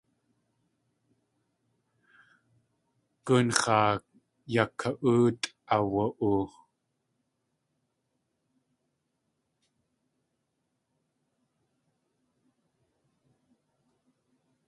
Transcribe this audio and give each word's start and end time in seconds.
Gunx̲aa 3.25 3.91
yaka.óotʼ 4.53 5.43
aawa.oo. 5.75 6.43